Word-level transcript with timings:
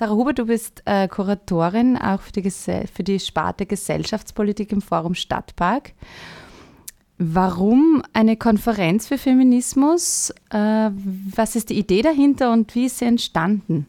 Sarah 0.00 0.14
Huber, 0.14 0.32
du 0.32 0.46
bist 0.46 0.80
äh, 0.86 1.08
Kuratorin 1.08 1.98
auch 1.98 2.22
für 2.22 2.32
die, 2.32 2.50
für 2.50 3.02
die 3.02 3.20
Sparte 3.20 3.66
Gesellschaftspolitik 3.66 4.72
im 4.72 4.80
Forum 4.80 5.14
Stadtpark. 5.14 5.92
Warum 7.18 8.02
eine 8.14 8.38
Konferenz 8.38 9.08
für 9.08 9.18
Feminismus? 9.18 10.32
Äh, 10.48 10.90
was 11.34 11.54
ist 11.54 11.68
die 11.68 11.78
Idee 11.78 12.00
dahinter 12.00 12.50
und 12.50 12.74
wie 12.74 12.86
ist 12.86 12.96
sie 12.96 13.04
entstanden? 13.04 13.84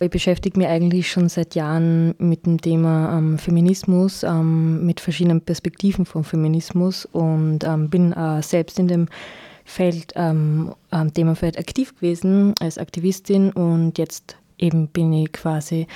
Ich 0.00 0.10
beschäftige 0.10 0.58
mich 0.58 0.66
eigentlich 0.66 1.08
schon 1.08 1.28
seit 1.28 1.54
Jahren 1.54 2.16
mit 2.18 2.44
dem 2.44 2.60
Thema 2.60 3.16
ähm, 3.16 3.38
Feminismus, 3.38 4.24
ähm, 4.24 4.84
mit 4.84 4.98
verschiedenen 4.98 5.42
Perspektiven 5.42 6.06
von 6.06 6.24
Feminismus 6.24 7.04
und 7.06 7.62
ähm, 7.62 7.88
bin 7.88 8.12
äh, 8.12 8.42
selbst 8.42 8.80
in 8.80 8.88
dem 8.88 9.06
Feld, 9.64 10.12
ähm, 10.16 10.74
Themafeld 11.14 11.56
aktiv 11.56 11.94
gewesen 11.94 12.52
als 12.58 12.78
Aktivistin 12.78 13.52
und 13.52 13.96
jetzt 13.96 14.36
eben 14.58 14.88
bin 14.88 15.12
ich 15.12 15.32
quasi 15.32 15.86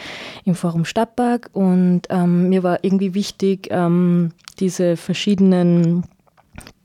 im 0.45 0.55
Forum 0.55 0.85
Stadtpark 0.85 1.51
und 1.53 2.03
ähm, 2.11 2.49
mir 2.49 2.63
war 2.63 2.83
irgendwie 2.83 3.15
wichtig, 3.15 3.69
ähm, 3.71 4.33
diese 4.59 4.97
verschiedenen 4.97 6.05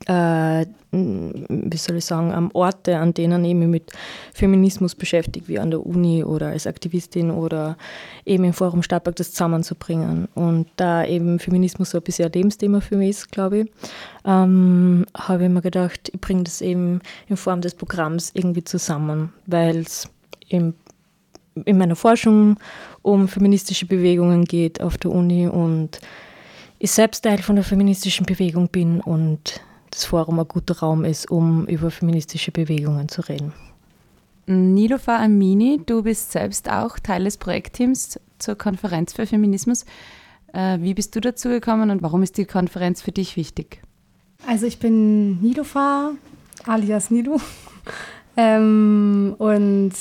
äh, 0.06 0.66
wie 0.92 1.76
soll 1.76 1.96
ich 1.96 2.04
sagen, 2.04 2.50
Orte, 2.54 2.98
an 2.98 3.12
denen 3.12 3.44
ich 3.44 3.54
mich 3.54 3.68
mit 3.68 3.92
Feminismus 4.32 4.94
beschäftige, 4.94 5.48
wie 5.48 5.58
an 5.58 5.70
der 5.70 5.84
Uni 5.84 6.24
oder 6.24 6.48
als 6.48 6.66
Aktivistin 6.66 7.30
oder 7.30 7.76
eben 8.24 8.44
im 8.44 8.52
Forum 8.52 8.82
Stadtpark 8.82 9.16
das 9.16 9.32
zusammenzubringen. 9.32 10.28
Und 10.34 10.68
da 10.76 11.04
eben 11.04 11.38
Feminismus 11.38 11.90
so 11.90 11.98
ein 11.98 12.04
bisschen 12.04 12.26
ein 12.26 12.32
Lebensthema 12.32 12.80
für 12.80 12.96
mich 12.96 13.10
ist, 13.10 13.32
glaube 13.32 13.58
ich, 13.60 13.72
ähm, 14.24 15.06
habe 15.16 15.44
ich 15.44 15.50
mir 15.50 15.62
gedacht, 15.62 16.10
ich 16.12 16.20
bringe 16.20 16.44
das 16.44 16.60
eben 16.60 17.00
in 17.28 17.36
Form 17.36 17.60
des 17.60 17.74
Programms 17.74 18.30
irgendwie 18.34 18.64
zusammen, 18.64 19.32
weil 19.46 19.78
es 19.78 20.08
in 21.64 21.78
meiner 21.78 21.96
Forschung 21.96 22.58
um 23.02 23.28
feministische 23.28 23.86
Bewegungen 23.86 24.44
geht 24.44 24.80
auf 24.80 24.98
der 24.98 25.10
Uni 25.10 25.48
und 25.48 26.00
ich 26.78 26.90
selbst 26.90 27.22
Teil 27.24 27.38
von 27.38 27.56
der 27.56 27.64
feministischen 27.64 28.26
Bewegung 28.26 28.68
bin 28.68 29.00
und 29.00 29.60
das 29.90 30.04
Forum 30.04 30.38
ein 30.38 30.48
guter 30.48 30.78
Raum 30.78 31.04
ist, 31.04 31.30
um 31.30 31.66
über 31.66 31.90
feministische 31.90 32.52
Bewegungen 32.52 33.08
zu 33.08 33.22
reden. 33.22 33.52
Nilofa 34.46 35.16
Amini, 35.16 35.80
du 35.84 36.02
bist 36.02 36.32
selbst 36.32 36.70
auch 36.70 36.98
Teil 36.98 37.24
des 37.24 37.36
Projektteams 37.38 38.20
zur 38.38 38.54
Konferenz 38.56 39.12
für 39.12 39.26
Feminismus. 39.26 39.84
Äh, 40.52 40.78
wie 40.80 40.94
bist 40.94 41.16
du 41.16 41.20
dazu 41.20 41.48
gekommen 41.48 41.90
und 41.90 42.02
warum 42.02 42.22
ist 42.22 42.36
die 42.36 42.44
Konferenz 42.44 43.02
für 43.02 43.12
dich 43.12 43.36
wichtig? 43.36 43.82
Also 44.46 44.66
ich 44.66 44.78
bin 44.78 45.40
Nilofa, 45.40 46.12
alias 46.66 47.10
Nilu. 47.10 47.38
ähm, 48.36 49.34
und 49.38 49.92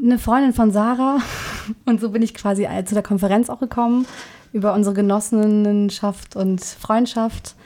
eine 0.00 0.18
Freundin 0.18 0.52
von 0.52 0.70
Sarah. 0.70 1.18
Und 1.84 2.00
so 2.00 2.10
bin 2.10 2.22
ich 2.22 2.34
quasi 2.34 2.68
zu 2.84 2.94
der 2.94 3.02
Konferenz 3.02 3.50
auch 3.50 3.60
gekommen, 3.60 4.06
über 4.52 4.74
unsere 4.74 4.94
Genossinnenschaft 4.94 6.36
und 6.36 6.62
Freundschaft 6.62 7.56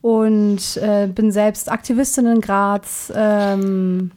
und 0.00 0.76
äh, 0.78 1.06
bin 1.06 1.30
selbst 1.32 1.70
Aktivistin 1.70 2.26
in 2.26 2.40
Graz. 2.40 3.12
Ähm, 3.14 4.10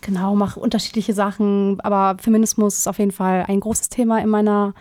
genau, 0.00 0.34
mache 0.34 0.58
unterschiedliche 0.58 1.14
Sachen, 1.14 1.80
aber 1.80 2.20
Feminismus 2.20 2.78
ist 2.78 2.88
auf 2.88 2.98
jeden 2.98 3.12
Fall 3.12 3.44
ein 3.46 3.60
großes 3.60 3.90
Thema 3.90 4.18
in 4.20 4.28
meiner, 4.28 4.74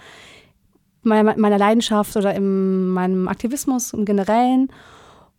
meiner, 1.03 1.37
meiner 1.37 1.57
Leidenschaft 1.57 2.15
oder 2.15 2.33
in 2.33 2.89
meinem 2.89 3.27
Aktivismus 3.27 3.93
im 3.93 4.05
Generellen. 4.05 4.69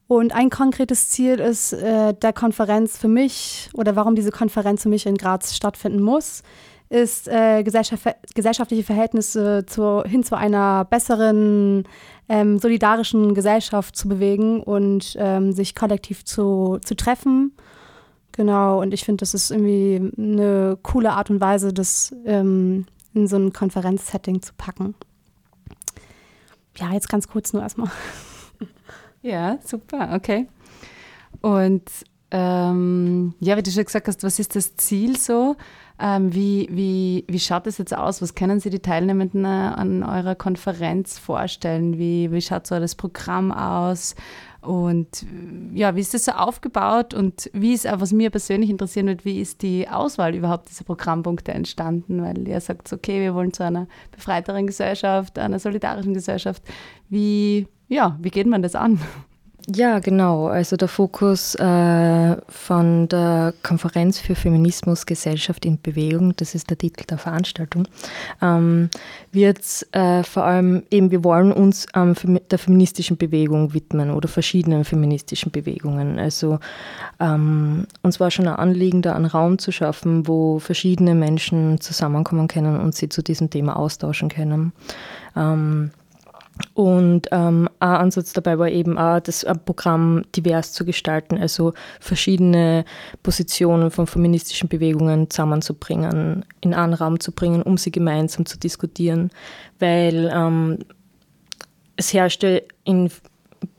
Und 0.08 0.34
ein 0.34 0.48
konkretes 0.48 1.10
Ziel 1.10 1.38
ist 1.38 1.74
äh, 1.74 2.14
der 2.14 2.32
Konferenz 2.32 2.96
für 2.96 3.08
mich 3.08 3.68
oder 3.74 3.94
warum 3.94 4.14
diese 4.14 4.30
Konferenz 4.30 4.82
für 4.82 4.88
mich 4.88 5.04
in 5.04 5.18
Graz 5.18 5.54
stattfinden 5.54 6.00
muss, 6.00 6.42
ist 6.88 7.28
äh, 7.28 7.62
gesellschaftliche 7.62 8.82
Verhältnisse 8.82 9.66
zu, 9.66 10.02
hin 10.04 10.24
zu 10.24 10.34
einer 10.34 10.86
besseren, 10.86 11.84
ähm, 12.30 12.58
solidarischen 12.58 13.34
Gesellschaft 13.34 13.94
zu 13.94 14.08
bewegen 14.08 14.62
und 14.62 15.14
ähm, 15.18 15.52
sich 15.52 15.74
kollektiv 15.74 16.24
zu, 16.24 16.78
zu 16.82 16.96
treffen. 16.96 17.52
Genau, 18.32 18.80
und 18.80 18.94
ich 18.94 19.04
finde, 19.04 19.20
das 19.20 19.34
ist 19.34 19.50
irgendwie 19.50 20.10
eine 20.16 20.78
coole 20.82 21.12
Art 21.12 21.28
und 21.28 21.42
Weise, 21.42 21.74
das 21.74 22.14
ähm, 22.24 22.86
in 23.12 23.26
so 23.26 23.36
ein 23.36 23.52
Konferenzsetting 23.52 24.40
zu 24.40 24.54
packen. 24.56 24.94
Ja, 26.78 26.92
jetzt 26.92 27.10
ganz 27.10 27.28
kurz 27.28 27.52
nur 27.52 27.60
erstmal. 27.60 27.90
Ja, 29.22 29.58
super, 29.64 30.10
okay. 30.14 30.48
Und 31.40 31.82
ähm, 32.30 33.34
ja, 33.40 33.56
wie 33.56 33.62
du 33.62 33.70
schon 33.70 33.84
gesagt 33.84 34.06
hast, 34.06 34.22
was 34.22 34.38
ist 34.38 34.54
das 34.54 34.76
Ziel 34.76 35.16
so? 35.16 35.56
Ähm, 36.00 36.32
wie, 36.32 36.68
wie, 36.70 37.24
wie 37.26 37.40
schaut 37.40 37.66
das 37.66 37.78
jetzt 37.78 37.96
aus? 37.96 38.22
Was 38.22 38.34
können 38.34 38.60
Sie 38.60 38.70
die 38.70 38.78
Teilnehmenden 38.78 39.44
äh, 39.44 39.48
an 39.48 40.02
eurer 40.02 40.34
Konferenz 40.34 41.18
vorstellen? 41.18 41.98
Wie, 41.98 42.30
wie 42.30 42.40
schaut 42.40 42.66
so 42.66 42.78
das 42.78 42.94
Programm 42.94 43.50
aus? 43.50 44.14
Und 44.60 45.24
ja, 45.72 45.96
wie 45.96 46.00
ist 46.00 46.14
das 46.14 46.26
so 46.26 46.32
aufgebaut 46.32 47.14
und 47.14 47.50
wie 47.52 47.72
ist 47.72 47.86
auch, 47.86 48.00
was 48.00 48.12
mir 48.12 48.30
persönlich 48.30 48.70
interessieren 48.70 49.06
wird, 49.06 49.24
wie 49.24 49.40
ist 49.40 49.62
die 49.62 49.88
Auswahl 49.88 50.34
überhaupt 50.34 50.68
dieser 50.68 50.84
Programmpunkte 50.84 51.52
entstanden? 51.52 52.22
Weil 52.22 52.46
ihr 52.46 52.60
sagt, 52.60 52.92
okay, 52.92 53.20
wir 53.20 53.34
wollen 53.34 53.52
zu 53.52 53.64
einer 53.64 53.86
befreiteren 54.12 54.66
Gesellschaft, 54.66 55.38
einer 55.38 55.58
solidarischen 55.58 56.12
Gesellschaft. 56.12 56.62
Wie, 57.08 57.66
ja, 57.88 58.16
wie 58.20 58.30
geht 58.30 58.46
man 58.46 58.62
das 58.62 58.74
an? 58.74 59.00
Ja, 59.74 59.98
genau. 59.98 60.46
Also 60.46 60.76
der 60.76 60.88
Fokus 60.88 61.54
äh, 61.56 62.36
von 62.48 63.06
der 63.08 63.52
Konferenz 63.62 64.18
für 64.18 64.34
Feminismus, 64.34 65.04
Gesellschaft 65.04 65.66
in 65.66 65.78
Bewegung, 65.78 66.34
das 66.36 66.54
ist 66.54 66.70
der 66.70 66.78
Titel 66.78 67.04
der 67.04 67.18
Veranstaltung, 67.18 67.86
ähm, 68.40 68.88
wird 69.30 69.58
äh, 69.92 70.22
vor 70.22 70.44
allem 70.44 70.84
eben, 70.90 71.10
wir 71.10 71.22
wollen 71.22 71.52
uns 71.52 71.86
ähm, 71.94 72.14
der 72.50 72.58
feministischen 72.58 73.18
Bewegung 73.18 73.74
widmen 73.74 74.10
oder 74.10 74.26
verschiedenen 74.26 74.84
feministischen 74.84 75.52
Bewegungen. 75.52 76.18
Also 76.18 76.60
ähm, 77.20 77.86
uns 78.00 78.20
war 78.20 78.30
schon 78.30 78.48
ein 78.48 78.56
Anliegen, 78.56 79.02
da 79.02 79.14
einen 79.14 79.26
Raum 79.26 79.58
zu 79.58 79.70
schaffen, 79.70 80.26
wo 80.26 80.60
verschiedene 80.60 81.14
Menschen 81.14 81.78
zusammenkommen 81.78 82.48
können 82.48 82.80
und 82.80 82.94
sie 82.94 83.10
zu 83.10 83.22
diesem 83.22 83.50
Thema 83.50 83.76
austauschen 83.76 84.30
können. 84.30 84.72
Und 86.74 87.28
ähm, 87.32 87.68
ein 87.80 87.88
Ansatz 87.88 88.32
dabei 88.32 88.58
war 88.58 88.68
eben 88.68 88.98
auch, 88.98 89.20
das 89.20 89.46
Programm 89.64 90.22
divers 90.34 90.72
zu 90.72 90.84
gestalten, 90.84 91.38
also 91.38 91.74
verschiedene 92.00 92.84
Positionen 93.22 93.90
von 93.90 94.06
feministischen 94.06 94.68
Bewegungen 94.68 95.30
zusammenzubringen, 95.30 96.44
in 96.60 96.74
einen 96.74 96.94
Raum 96.94 97.20
zu 97.20 97.32
bringen, 97.32 97.62
um 97.62 97.76
sie 97.76 97.90
gemeinsam 97.90 98.46
zu 98.46 98.58
diskutieren, 98.58 99.30
weil 99.78 100.30
ähm, 100.32 100.78
es 101.96 102.12
herrschte 102.12 102.64
in 102.84 103.10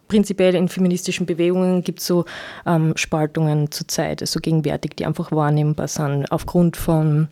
prinzipiell 0.09 0.55
in 0.55 0.67
feministischen 0.67 1.25
Bewegungen 1.25 1.83
gibt 1.83 1.99
es 1.99 2.07
so 2.07 2.25
ähm, 2.65 2.93
Spaltungen 2.97 3.71
zurzeit, 3.71 4.21
also 4.21 4.39
gegenwärtig, 4.41 4.95
die 4.97 5.05
einfach 5.05 5.31
wahrnehmbar 5.31 5.87
sind, 5.87 6.29
aufgrund 6.31 6.75
von 6.75 7.29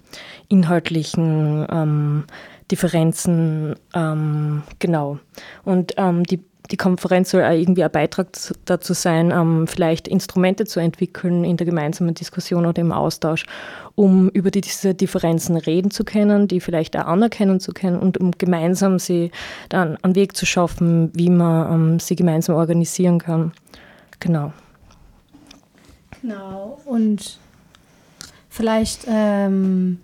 inhaltlichen 0.47 1.66
ähm, 1.69 2.24
Differenzen, 2.72 3.75
ähm, 3.94 4.63
genau. 4.79 5.19
Und 5.63 5.94
ähm, 5.97 6.23
die, 6.23 6.41
die 6.69 6.78
Konferenz 6.78 7.31
soll 7.31 7.44
auch 7.44 7.51
irgendwie 7.51 7.83
ein 7.83 7.91
Beitrag 7.91 8.28
dazu 8.66 8.94
sein, 8.94 9.31
ähm, 9.31 9.67
vielleicht 9.67 10.07
Instrumente 10.07 10.66
zu 10.66 10.79
entwickeln 10.79 11.44
in 11.44 11.57
der 11.57 11.66
gemeinsamen 11.66 12.13
Diskussion 12.13 12.66
oder 12.66 12.81
im 12.81 12.91
Austausch, 12.91 13.45
um 13.95 14.29
über 14.29 14.51
diese 14.51 14.94
Differenzen 14.94 15.55
reden 15.57 15.91
zu 15.91 16.03
können, 16.03 16.47
die 16.47 16.59
vielleicht 16.59 16.97
auch 16.97 17.05
anerkennen 17.05 17.59
zu 17.59 17.72
können 17.72 18.00
und 18.00 18.17
um 18.17 18.31
gemeinsam 18.31 18.99
sie 18.99 19.31
dann 19.69 19.97
einen 20.03 20.16
Weg 20.16 20.35
zu 20.35 20.45
schaffen, 20.45 21.11
wie 21.13 21.29
man 21.29 21.73
ähm, 21.73 21.99
sie 21.99 22.16
gemeinsam 22.16 22.55
organisieren 22.55 23.19
kann. 23.19 23.53
Genau. 24.19 24.51
Genau. 26.22 26.79
Und 26.85 27.39
vielleicht 28.49 29.05
ähm, 29.07 29.99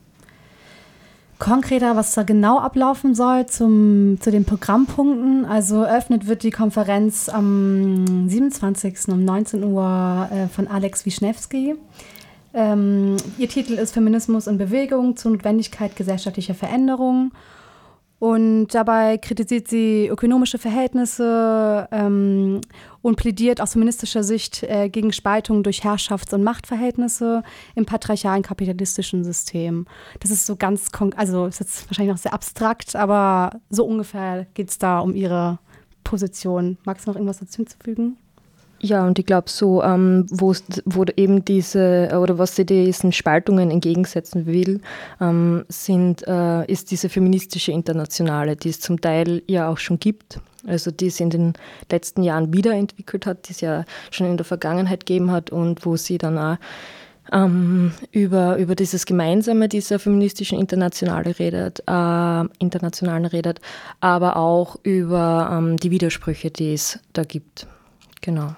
konkreter, 1.40 1.96
was 1.96 2.14
da 2.14 2.24
genau 2.24 2.60
ablaufen 2.60 3.16
soll 3.16 3.46
zum, 3.46 4.18
zu 4.19 4.31
den 4.31 4.46
Programmpunkten. 4.46 5.46
Also 5.46 5.84
eröffnet 5.84 6.28
wird 6.28 6.44
die 6.44 6.52
Konferenz 6.52 7.30
am 7.30 8.30
27. 8.30 9.10
um 9.10 9.24
19 9.24 9.63
Uhr 9.63 10.30
äh, 10.31 10.48
von 10.48 10.68
Alex 10.68 11.06
Wischnewski. 11.06 11.75
Ähm, 12.54 13.18
ihr 13.38 13.50
Titel 13.50 13.74
ist 13.74 13.94
Feminismus 13.94 14.48
in 14.48 14.57
Bewegung 14.57 15.18
zur 15.18 15.31
Notwendigkeit 15.31 15.96
gesellschaftlicher 15.96 16.54
Veränderung. 16.54 17.31
Und 18.24 18.68
dabei 18.68 19.18
kritisiert 19.18 19.68
sie 19.68 20.08
ökonomische 20.08 20.58
Verhältnisse 20.58 21.90
ähm, 21.92 22.62
und 23.02 23.18
plädiert 23.18 23.60
aus 23.60 23.74
feministischer 23.74 24.24
Sicht 24.24 24.64
äh, 24.64 24.88
gegen 24.88 25.12
Spaltung 25.12 25.62
durch 25.62 25.84
Herrschafts- 25.84 26.34
und 26.34 26.42
Machtverhältnisse 26.42 27.44
im 27.75 27.86
patriarchalen 27.86 28.42
kapitalistischen 28.42 29.25
System. 29.25 29.88
Das 30.22 30.31
ist 30.31 30.46
so 30.46 30.56
ganz, 30.56 30.90
also 31.18 31.48
ist 31.48 31.60
jetzt 31.60 31.90
wahrscheinlich 31.90 32.14
noch 32.14 32.22
sehr 32.22 32.34
abstrakt, 32.34 32.96
aber 32.96 33.60
so 33.70 33.84
ungefähr 33.84 34.48
geht 34.54 34.69
es 34.69 34.78
da 34.78 35.00
um 35.00 35.16
ihre 35.16 35.60
Position. 36.06 36.78
Magst 36.86 37.06
du 37.06 37.12
noch 37.12 37.18
irgendwas 37.18 37.40
dazu 37.40 37.58
hinzufügen? 37.58 38.16
Ja, 38.83 39.07
und 39.07 39.18
ich 39.18 39.25
glaube 39.25 39.50
so, 39.50 39.81
ähm, 39.81 40.25
wo, 40.30 40.53
wo 40.83 41.06
eben 41.15 41.45
diese, 41.45 42.19
oder 42.21 42.38
was 42.38 42.57
sie 42.57 42.65
diesen 42.65 43.13
Spaltungen 43.13 43.71
entgegensetzen 43.71 44.45
will, 44.45 44.81
ähm, 45.21 45.63
sind, 45.69 46.27
äh, 46.27 46.65
ist 46.69 46.91
diese 46.91 47.07
feministische 47.07 47.71
Internationale, 47.71 48.57
die 48.57 48.68
es 48.68 48.81
zum 48.81 49.00
Teil 49.00 49.41
ja 49.47 49.69
auch 49.69 49.77
schon 49.77 50.00
gibt. 50.00 50.41
Also 50.68 50.91
die 50.91 51.07
es 51.07 51.21
in 51.21 51.30
den 51.30 51.53
letzten 51.89 52.24
Jahren 52.24 52.53
wiederentwickelt 52.53 53.25
hat, 53.25 53.47
die 53.47 53.53
es 53.53 53.62
ja 53.62 53.85
schon 54.12 54.27
in 54.27 54.35
der 54.35 54.45
Vergangenheit 54.45 55.06
gegeben 55.06 55.31
hat 55.31 55.50
und 55.50 55.85
wo 55.85 55.95
sie 55.95 56.18
dann 56.18 56.38
auch 56.38 56.57
ähm, 57.31 57.94
über, 58.12 58.57
über 58.57 58.75
dieses 58.75 59.06
Gemeinsame 59.06 59.69
dieser 59.69 59.97
feministischen 59.97 60.59
Internationale 60.59 61.39
redet, 61.39 61.83
äh, 61.88 62.44
Internationalen 62.59 63.24
redet, 63.24 63.62
aber 64.01 64.35
auch 64.35 64.75
über 64.83 65.50
ähm, 65.53 65.77
die 65.77 65.91
Widersprüche, 65.91 66.51
die 66.51 66.74
es 66.74 67.00
da 67.13 67.24
gibt. 67.24 67.65
Genau. 68.19 68.56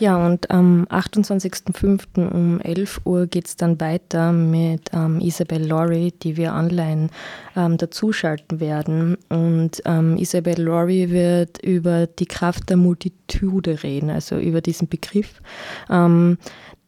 Ja, 0.00 0.16
und 0.16 0.50
am 0.50 0.86
28.05. 0.86 2.26
um 2.30 2.58
11 2.62 3.02
Uhr 3.04 3.26
geht 3.26 3.46
es 3.46 3.56
dann 3.56 3.78
weiter 3.82 4.32
mit 4.32 4.88
ähm, 4.94 5.20
Isabel 5.20 5.62
Laurie, 5.66 6.10
die 6.10 6.38
wir 6.38 6.54
online 6.54 7.10
ähm, 7.54 7.76
dazuschalten 7.76 8.60
werden. 8.60 9.18
Und 9.28 9.82
ähm, 9.84 10.16
Isabel 10.16 10.58
Laurie 10.58 11.10
wird 11.10 11.62
über 11.62 12.06
die 12.06 12.24
Kraft 12.24 12.70
der 12.70 12.78
Multitude 12.78 13.82
reden, 13.82 14.08
also 14.08 14.38
über 14.38 14.62
diesen 14.62 14.88
Begriff. 14.88 15.42
Ähm, 15.90 16.38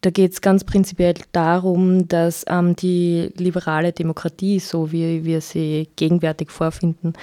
da 0.01 0.09
geht 0.09 0.33
es 0.33 0.41
ganz 0.41 0.63
prinzipiell 0.63 1.13
darum, 1.33 2.07
dass 2.07 2.43
ähm, 2.47 2.75
die 2.75 3.31
liberale 3.37 3.91
Demokratie, 3.91 4.57
so 4.59 4.91
wie 4.91 5.23
wir 5.23 5.41
sie 5.41 5.87
gegenwärtig 5.97 6.49
vorfinden, 6.49 7.13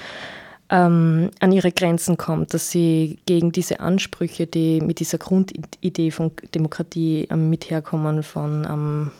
ähm, 0.70 1.30
an 1.40 1.50
ihre 1.50 1.72
Grenzen 1.72 2.16
kommt, 2.16 2.54
dass 2.54 2.70
sie 2.70 3.18
gegen 3.26 3.50
diese 3.50 3.80
Ansprüche, 3.80 4.46
die 4.46 4.80
mit 4.80 5.00
dieser 5.00 5.18
Grundidee 5.18 6.12
von 6.12 6.30
Demokratie 6.54 7.26
ähm, 7.28 7.50
mitherkommen, 7.50 8.22
von 8.22 8.64
ähm, 8.70 9.10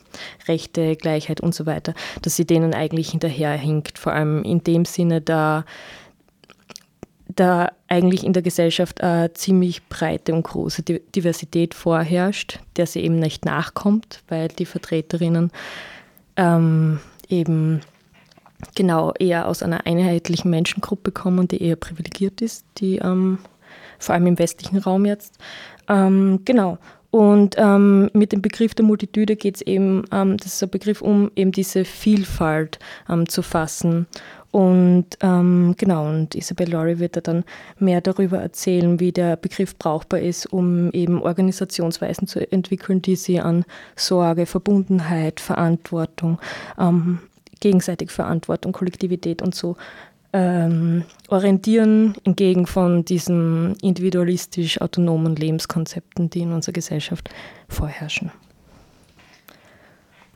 Rechte, 0.46 0.94
Gleichheit 0.94 1.40
und 1.40 1.54
so 1.54 1.66
weiter, 1.66 1.94
dass 2.22 2.36
sie 2.36 2.44
denen 2.44 2.72
eigentlich 2.72 3.10
hinterherhinkt. 3.10 3.98
Vor 3.98 4.12
allem 4.12 4.44
in 4.44 4.62
dem 4.62 4.84
Sinne, 4.84 5.20
da, 5.20 5.64
da 7.26 7.72
eigentlich 7.88 8.24
in 8.24 8.32
der 8.32 8.42
Gesellschaft 8.42 9.00
eine 9.02 9.32
ziemlich 9.32 9.88
breite 9.88 10.32
und 10.32 10.44
große 10.44 10.82
Diversität 10.82 11.74
vorherrscht, 11.74 12.60
der 12.76 12.86
sie 12.86 13.00
eben 13.00 13.18
nicht 13.18 13.44
nachkommt, 13.44 14.22
weil 14.28 14.46
die 14.48 14.66
Vertreterinnen 14.66 15.50
ähm, 16.36 17.00
eben 17.28 17.80
genau 18.74 19.12
eher 19.18 19.48
aus 19.48 19.62
einer 19.62 19.86
einheitlichen 19.86 20.50
Menschengruppe 20.50 21.12
kommen, 21.12 21.48
die 21.48 21.62
eher 21.62 21.76
privilegiert 21.76 22.40
ist, 22.40 22.64
die 22.78 22.96
ähm, 22.96 23.38
vor 23.98 24.14
allem 24.14 24.26
im 24.26 24.38
westlichen 24.38 24.78
Raum 24.78 25.04
jetzt. 25.04 25.38
Ähm, 25.88 26.40
genau. 26.44 26.78
Und 27.10 27.56
ähm, 27.58 28.08
mit 28.12 28.30
dem 28.30 28.40
Begriff 28.40 28.74
der 28.74 28.84
Multitude 28.84 29.34
geht 29.34 29.56
es 29.56 29.62
eben, 29.62 30.04
ähm, 30.12 30.36
das 30.36 30.54
ist 30.54 30.62
ein 30.62 30.70
Begriff, 30.70 31.02
um 31.02 31.30
eben 31.34 31.50
diese 31.50 31.84
Vielfalt 31.84 32.78
ähm, 33.08 33.28
zu 33.28 33.42
fassen. 33.42 34.06
Und 34.52 35.06
ähm, 35.20 35.74
genau, 35.76 36.08
und 36.08 36.34
Isabel 36.34 36.70
Laurie 36.70 36.98
wird 36.98 37.16
da 37.16 37.20
dann 37.20 37.44
mehr 37.78 38.00
darüber 38.00 38.38
erzählen, 38.38 38.98
wie 38.98 39.12
der 39.12 39.36
Begriff 39.36 39.76
brauchbar 39.76 40.20
ist, 40.20 40.46
um 40.46 40.90
eben 40.92 41.22
Organisationsweisen 41.22 42.26
zu 42.26 42.50
entwickeln, 42.50 43.00
die 43.00 43.16
sie 43.16 43.40
an 43.40 43.64
Sorge, 43.94 44.46
Verbundenheit, 44.46 45.38
Verantwortung 45.40 46.40
ähm, 46.78 47.20
gegenseitig 47.60 48.10
Verantwortung, 48.10 48.72
Kollektivität 48.72 49.42
und 49.42 49.54
so 49.54 49.76
ähm, 50.32 51.04
orientieren, 51.28 52.14
entgegen 52.24 52.66
von 52.66 53.04
diesen 53.04 53.74
individualistisch 53.82 54.80
autonomen 54.80 55.36
Lebenskonzepten, 55.36 56.30
die 56.30 56.40
in 56.40 56.52
unserer 56.52 56.72
Gesellschaft 56.72 57.30
vorherrschen. 57.68 58.30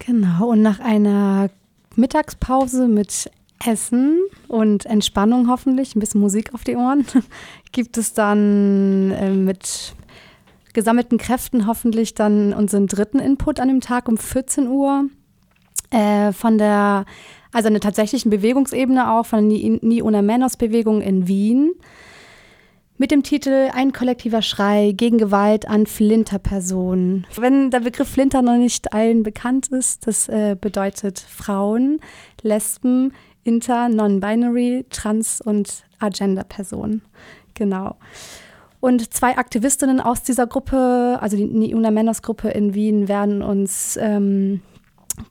Genau, 0.01 0.51
und 0.51 0.63
nach 0.63 0.81
einer 0.81 1.49
Mittagspause 1.97 2.89
mit 2.89 3.31
Essen 3.65 4.21
und 4.49 4.85
Entspannung 4.85 5.49
hoffentlich, 5.49 5.95
ein 5.95 6.01
bisschen 6.01 6.21
Musik 6.21 6.53
auf 6.53 6.65
die 6.65 6.77
Ohren, 6.77 7.07
gibt 7.73 7.97
es 7.97 8.13
dann 8.13 9.13
äh, 9.13 9.31
mit 9.31 9.95
gesammelten 10.73 11.19
Kräften 11.19 11.67
hoffentlich 11.67 12.15
dann 12.15 12.53
unseren 12.53 12.89
dritten 12.89 13.21
Input 13.21 13.61
an 13.61 13.69
dem 13.69 13.81
Tag 13.81 14.09
um 14.09 14.19
14 14.19 14.67
Uhr 14.67 15.05
äh, 15.95 16.33
von 16.33 16.59
der, 16.59 17.05
also 17.53 17.69
einer 17.69 17.81
tatsächlichen 17.81 18.31
Bewegungsebene 18.31 19.13
auch, 19.13 19.27
von 19.27 19.49
der 19.49 19.79
Ni 19.81 20.03
Una 20.03 20.23
Menos 20.23 20.57
Bewegung 20.57 21.01
in 21.01 21.29
Wien. 21.29 21.73
Mit 22.97 23.11
dem 23.11 23.23
Titel 23.23 23.71
Ein 23.73 23.93
kollektiver 23.93 24.43
Schrei 24.43 24.93
gegen 24.93 25.19
Gewalt 25.19 25.69
an 25.69 25.87
Flinterpersonen. 25.87 27.27
Wenn 27.37 27.71
der 27.71 27.81
Begriff 27.81 28.09
Flinter 28.09 28.43
noch 28.43 28.57
nicht 28.57 28.93
allen 28.93 29.23
bekannt 29.23 29.69
ist, 29.69 30.07
das 30.07 30.29
äh, 30.29 30.57
bedeutet 30.61 31.19
Frauen, 31.19 32.01
Lesben, 32.43 33.13
Inter, 33.43 33.89
Non-Binary, 33.89 34.87
Trans- 34.91 35.41
und 35.41 35.85
Agender-Personen. 35.99 37.03
Genau. 37.55 37.97
Und 38.81 39.13
zwei 39.15 39.39
Aktivistinnen 39.39 40.01
aus 40.01 40.23
dieser 40.23 40.47
Gruppe, 40.47 41.19
also 41.21 41.37
die 41.37 41.47
Niuna 41.47 41.91
Männers 41.91 42.23
Gruppe 42.23 42.51
in 42.51 42.75
Wien, 42.75 43.09
werden 43.09 43.43
uns 43.43 43.99
ähm, 44.01 44.61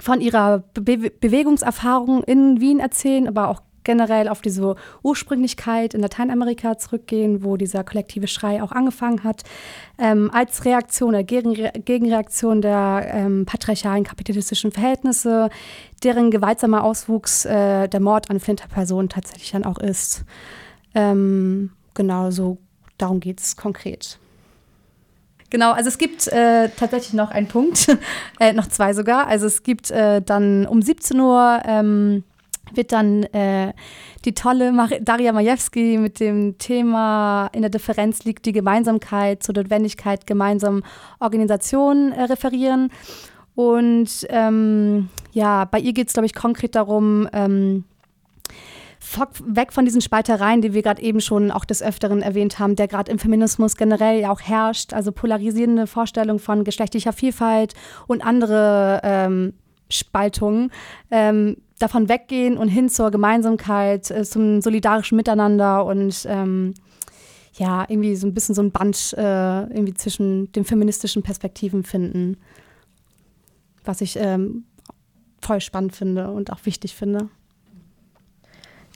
von 0.01 0.21
ihrer 0.21 0.63
Be 0.74 1.12
Bewegungserfahrung 1.12 2.24
in 2.24 2.62
Wien 2.62 2.80
erzählen, 2.80 3.27
aber 3.27 3.50
auch 3.50 3.62
generell 3.83 4.27
auf 4.27 4.41
diese 4.41 4.75
Ursprünglichkeit 5.03 5.94
in 5.94 6.01
Lateinamerika 6.01 6.77
zurückgehen, 6.77 7.44
wo 7.44 7.57
dieser 7.57 7.83
kollektive 7.83 8.27
Schrei 8.27 8.63
auch 8.63 8.71
angefangen 8.71 9.24
hat, 9.24 9.44
ähm, 9.97 10.31
als 10.33 10.65
Reaktion 10.65 11.09
oder 11.09 11.24
Gegen 11.24 11.53
Gegenreaktion 11.53 12.62
der 12.62 13.09
ähm, 13.13 13.45
patriarchalen 13.45 14.03
kapitalistischen 14.03 14.71
Verhältnisse, 14.71 15.50
deren 16.03 16.31
gewaltsamer 16.31 16.83
Auswuchs 16.83 17.45
äh, 17.45 17.88
der 17.88 18.00
Mord 18.00 18.30
an 18.30 18.39
Flinterpersonen 18.39 19.09
tatsächlich 19.09 19.51
dann 19.51 19.65
auch 19.65 19.80
ist. 19.80 20.24
Ähm, 20.95 21.71
genau, 21.94 22.31
so 22.31 22.57
darum 22.97 23.19
geht 23.19 23.39
es 23.39 23.56
konkret. 23.56 24.19
Genau, 25.53 25.71
also 25.71 25.88
es 25.88 26.00
gibt 26.00 26.27
äh, 26.29 26.69
tatsächlich 26.69 27.13
noch 27.13 27.29
einen 27.29 27.47
Punkt, 27.47 27.95
äh, 28.39 28.53
noch 28.53 28.65
zwei 28.69 28.95
sogar. 28.95 29.27
Also 29.27 29.45
es 29.45 29.61
gibt 29.61 29.91
äh, 29.91 30.19
dann 30.19 30.65
um 30.65 30.81
17 30.81 31.19
Uhr 31.19 31.61
ähm, 31.63 32.23
wird 32.73 32.91
dann 32.91 33.21
äh, 33.21 33.71
die 34.25 34.33
tolle 34.33 34.71
Mar 34.71 34.89
Daria 35.00 35.31
Majewski 35.31 36.00
mit 36.00 36.19
dem 36.19 36.57
Thema 36.57 37.51
In 37.53 37.61
der 37.61 37.69
Differenz 37.69 38.23
liegt 38.23 38.47
die 38.47 38.51
Gemeinsamkeit 38.51 39.44
zur 39.44 39.53
Notwendigkeit 39.53 40.25
gemeinsamen 40.25 40.81
Organisationen 41.19 42.13
äh, 42.13 42.23
referieren. 42.23 42.89
Und 43.53 44.25
ähm, 44.29 45.09
ja, 45.33 45.65
bei 45.65 45.77
ihr 45.77 45.94
geht 45.94 46.07
es, 46.07 46.13
glaube 46.13 46.25
ich, 46.25 46.33
konkret 46.33 46.73
darum, 46.73 47.29
ähm, 47.31 47.83
weg 49.45 49.73
von 49.73 49.85
diesen 49.85 50.01
Spaltereien, 50.01 50.61
die 50.61 50.73
wir 50.73 50.81
gerade 50.81 51.01
eben 51.01 51.21
schon 51.21 51.51
auch 51.51 51.66
des 51.66 51.81
Öfteren 51.83 52.21
erwähnt 52.21 52.59
haben, 52.59 52.75
der 52.75 52.87
gerade 52.87 53.11
im 53.11 53.19
Feminismus 53.19 53.75
generell 53.75 54.21
ja 54.21 54.31
auch 54.31 54.42
herrscht, 54.42 54.94
also 54.94 55.11
polarisierende 55.11 55.87
Vorstellungen 55.87 56.39
von 56.39 56.63
geschlechtlicher 56.63 57.13
Vielfalt 57.13 57.73
und 58.07 58.25
andere 58.25 59.01
ähm, 59.04 59.54
Spaltungen, 59.89 60.71
ähm, 61.11 61.57
davon 61.80 62.09
weggehen 62.09 62.57
und 62.57 62.69
hin 62.69 62.89
zur 62.89 63.11
Gemeinsamkeit, 63.11 64.09
äh, 64.09 64.23
zum 64.23 64.61
solidarischen 64.61 65.16
Miteinander 65.16 65.85
und 65.85 66.25
ähm, 66.30 66.73
ja, 67.56 67.85
irgendwie 67.87 68.16
so 68.16 68.25
ein 68.25 68.33
bisschen 68.33 68.56
so 68.56 68.63
ein 68.63 68.71
Band 68.71 69.13
äh, 69.18 69.63
irgendwie 69.63 69.94
zwischen 69.94 70.51
den 70.54 70.66
feministischen 70.66 71.21
Perspektiven 71.21 71.83
finden, 71.83 72.37
was 73.83 74.01
ich 74.01 74.16
ähm, 74.18 74.66
voll 75.42 75.61
spannend 75.61 75.95
finde 75.95 76.31
und 76.31 76.51
auch 76.51 76.66
wichtig 76.66 76.95
finde. 76.95 77.30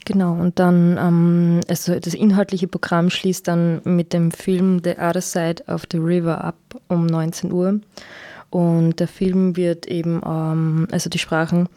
Genau, 0.07 0.35
und 0.35 0.57
dann 0.57 0.97
ähm, 0.97 1.59
also 1.67 1.99
das 1.99 2.13
inhaltliche 2.13 2.69
Programm 2.69 3.09
schließt 3.09 3.45
dann 3.45 3.81
mit 3.83 4.13
dem 4.13 4.31
Film 4.31 4.79
The 4.81 4.91
Other 4.91 5.19
Side 5.19 5.65
of 5.67 5.83
the 5.91 5.97
River 5.97 6.41
ab 6.45 6.55
um 6.87 7.07
19 7.07 7.51
Uhr. 7.51 7.81
Und 8.49 9.01
der 9.01 9.09
Film 9.09 9.57
wird 9.57 9.85
eben, 9.87 10.21
ähm, 10.25 10.87
also 10.91 11.09
die 11.09 11.19
Sprachen 11.19 11.67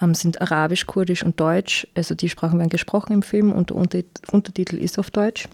ähm, 0.00 0.14
sind 0.14 0.40
Arabisch, 0.40 0.86
Kurdisch 0.86 1.24
und 1.24 1.40
Deutsch. 1.40 1.88
Also 1.96 2.14
die 2.14 2.28
Sprachen 2.28 2.60
werden 2.60 2.68
gesprochen 2.68 3.14
im 3.14 3.22
Film 3.22 3.50
und 3.50 3.72
der 3.92 4.04
Untertitel 4.30 4.76
ist 4.76 5.00
auf 5.00 5.10
Deutsch. 5.10 5.48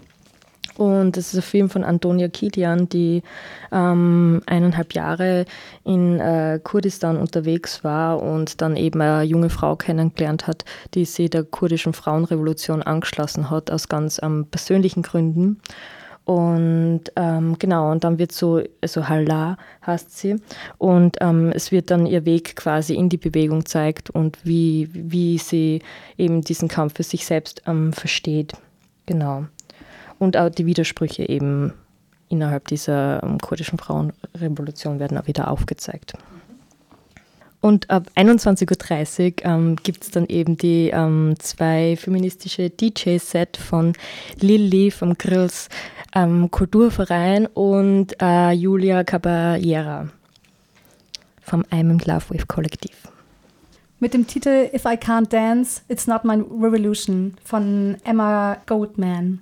Und 0.79 1.17
das 1.17 1.33
ist 1.33 1.39
ein 1.39 1.41
Film 1.41 1.69
von 1.69 1.83
Antonia 1.83 2.29
Kilian, 2.29 2.87
die 2.87 3.21
ähm, 3.69 4.41
eineinhalb 4.45 4.93
Jahre 4.93 5.43
in 5.83 6.21
äh, 6.21 6.61
Kurdistan 6.63 7.17
unterwegs 7.17 7.83
war 7.83 8.23
und 8.23 8.61
dann 8.61 8.77
eben 8.77 9.01
eine 9.01 9.23
junge 9.23 9.49
Frau 9.49 9.75
kennengelernt 9.75 10.47
hat, 10.47 10.63
die 10.93 11.03
sie 11.03 11.29
der 11.29 11.43
kurdischen 11.43 11.91
Frauenrevolution 11.91 12.81
angeschlossen 12.81 13.49
hat, 13.49 13.69
aus 13.71 13.89
ganz 13.89 14.21
ähm, 14.23 14.47
persönlichen 14.49 15.03
Gründen. 15.03 15.59
Und 16.23 17.01
ähm, 17.17 17.59
genau, 17.59 17.91
und 17.91 18.05
dann 18.05 18.17
wird 18.17 18.31
so, 18.31 18.61
also 18.79 19.09
Hala 19.09 19.57
heißt 19.85 20.17
sie, 20.17 20.37
und 20.77 21.17
ähm, 21.19 21.51
es 21.53 21.73
wird 21.73 21.91
dann 21.91 22.05
ihr 22.05 22.23
Weg 22.23 22.55
quasi 22.55 22.95
in 22.95 23.09
die 23.09 23.17
Bewegung 23.17 23.65
zeigt 23.65 24.11
und 24.11 24.37
wie, 24.45 24.89
wie 24.93 25.39
sie 25.39 25.81
eben 26.17 26.39
diesen 26.39 26.69
Kampf 26.69 26.95
für 26.95 27.03
sich 27.03 27.25
selbst 27.25 27.63
ähm, 27.67 27.91
versteht. 27.91 28.53
Genau 29.05 29.43
und 30.19 30.37
auch 30.37 30.49
die 30.49 30.65
Widersprüche 30.65 31.27
eben 31.27 31.73
innerhalb 32.29 32.67
dieser 32.67 33.23
ähm, 33.23 33.39
kurdischen 33.39 33.79
Frauenrevolution 33.79 34.99
werden 34.99 35.17
auch 35.17 35.27
wieder 35.27 35.49
aufgezeigt. 35.49 36.13
Und 37.61 37.89
ab 37.89 38.09
21.30 38.15 39.43
Uhr 39.43 39.45
ähm, 39.45 39.75
gibt 39.77 40.03
es 40.03 40.11
dann 40.11 40.27
eben 40.27 40.57
die 40.57 40.91
ähm, 40.93 41.35
zwei 41.39 41.97
feministische 41.97 42.69
DJ-Set 42.69 43.57
von 43.57 43.93
Lilly 44.39 44.91
vom 44.91 45.17
Grills 45.17 45.67
ähm, 46.15 46.49
Kulturverein 46.51 47.47
und 47.47 48.15
äh, 48.21 48.51
Julia 48.51 49.03
Caballera 49.03 50.07
vom 51.41 51.63
I'm 51.71 51.89
in 51.91 51.99
Love 52.05 52.29
with 52.29 52.47
Kollektiv. 52.47 53.09
Mit 53.99 54.13
dem 54.13 54.25
Titel 54.27 54.69
If 54.73 54.85
I 54.85 54.95
Can't 54.95 55.29
Dance, 55.29 55.81
It's 55.89 56.07
Not 56.07 56.23
My 56.23 56.35
Revolution 56.35 57.35
von 57.43 57.97
Emma 58.05 58.57
Goldman. 58.65 59.41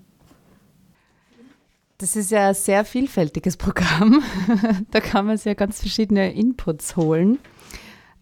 Das 2.00 2.16
ist 2.16 2.30
ja 2.30 2.50
ein 2.50 2.54
sehr 2.54 2.86
vielfältiges 2.86 3.58
Programm. 3.58 4.24
da 4.92 5.00
kann 5.00 5.26
man 5.26 5.38
sich 5.38 5.46
ja 5.46 5.54
ganz 5.56 5.80
verschiedene 5.80 6.32
Inputs 6.32 6.96
holen. 6.96 7.40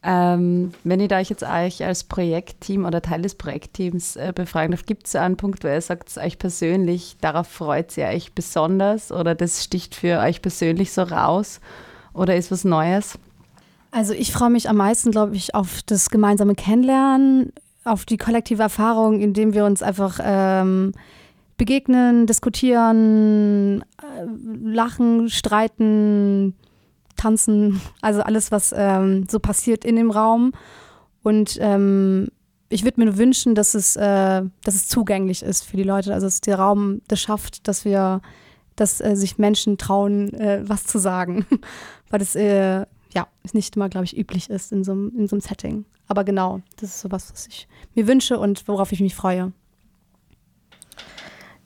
Ähm, 0.01 0.71
wenn 0.83 0.99
ich 1.01 1.09
da 1.09 1.17
euch 1.17 1.29
jetzt 1.29 1.43
euch 1.43 1.83
als 1.83 2.03
Projektteam 2.05 2.85
oder 2.85 3.01
Teil 3.01 3.23
des 3.23 3.35
Projektteams 3.35 4.15
äh, 4.15 4.31
befragen 4.33 4.71
darf, 4.71 4.85
gibt 4.85 5.07
es 5.07 5.15
einen 5.15 5.35
Punkt, 5.35 5.63
wo 5.63 5.67
ihr 5.67 5.81
sagt, 5.81 6.15
euch 6.17 6.37
persönlich, 6.37 7.17
darauf 7.19 7.47
freut 7.47 7.97
ihr 7.97 8.05
euch 8.05 8.33
besonders 8.33 9.11
oder 9.11 9.35
das 9.35 9.63
sticht 9.63 9.95
für 9.95 10.19
euch 10.19 10.41
persönlich 10.41 10.93
so 10.93 11.01
raus 11.01 11.59
oder 12.13 12.35
ist 12.35 12.51
was 12.51 12.63
Neues? 12.63 13.17
Also 13.91 14.13
ich 14.13 14.31
freue 14.31 14.51
mich 14.51 14.69
am 14.69 14.77
meisten, 14.77 15.11
glaube 15.11 15.35
ich, 15.35 15.55
auf 15.55 15.81
das 15.85 16.09
gemeinsame 16.11 16.53
Kennenlernen, 16.53 17.51
auf 17.83 18.05
die 18.05 18.17
kollektive 18.17 18.61
Erfahrung, 18.61 19.19
indem 19.19 19.53
wir 19.53 19.65
uns 19.65 19.81
einfach 19.81 20.19
ähm, 20.23 20.93
begegnen, 21.57 22.27
diskutieren, 22.27 23.81
äh, 23.81 24.25
lachen, 24.61 25.29
streiten, 25.29 26.55
tanzen, 27.15 27.81
also 28.01 28.21
alles, 28.21 28.51
was 28.51 28.73
ähm, 28.75 29.25
so 29.29 29.39
passiert 29.39 29.85
in 29.85 29.95
dem 29.95 30.11
Raum. 30.11 30.53
Und 31.23 31.57
ähm, 31.61 32.27
ich 32.69 32.83
würde 32.83 33.03
mir 33.03 33.17
wünschen, 33.17 33.55
dass 33.55 33.73
es, 33.73 33.95
äh, 33.95 34.43
dass 34.63 34.75
es 34.75 34.87
zugänglich 34.87 35.43
ist 35.43 35.63
für 35.63 35.77
die 35.77 35.83
Leute, 35.83 36.13
also 36.13 36.27
dass 36.27 36.41
der 36.41 36.59
Raum 36.59 37.01
das 37.07 37.21
schafft, 37.21 37.67
dass 37.67 37.85
wir, 37.85 38.21
dass 38.75 39.01
äh, 39.01 39.15
sich 39.15 39.37
Menschen 39.37 39.77
trauen, 39.77 40.33
äh, 40.33 40.61
was 40.63 40.83
zu 40.83 40.99
sagen, 40.99 41.45
weil 42.09 42.19
das 42.19 42.35
äh, 42.35 42.85
ja 43.13 43.27
nicht 43.53 43.75
immer, 43.75 43.89
glaube 43.89 44.05
ich, 44.05 44.17
üblich 44.17 44.49
ist 44.49 44.71
in 44.71 44.83
so, 44.83 44.91
in 44.91 45.27
so 45.27 45.35
einem 45.35 45.41
Setting. 45.41 45.85
Aber 46.07 46.23
genau, 46.23 46.61
das 46.79 46.89
ist 46.89 47.01
sowas, 47.01 47.31
was 47.31 47.47
ich 47.47 47.67
mir 47.95 48.07
wünsche 48.07 48.37
und 48.37 48.67
worauf 48.67 48.91
ich 48.91 48.99
mich 48.99 49.15
freue. 49.15 49.53